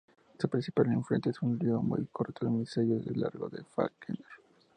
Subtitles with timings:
[0.39, 4.25] Su principal afluente es un río muy corto emisario del lago Falkner.